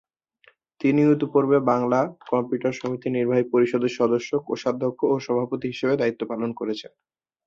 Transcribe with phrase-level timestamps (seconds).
[0.81, 6.91] তিনি ইতিপূর্বে বাংলাদেশ কম্পিউটার সমিতির নির্বাহী পরিষদের সদস্য, কোষাধ্যক্ষ ও সভাপতি হিসাবে দায়িত্ব পালন করেছেন।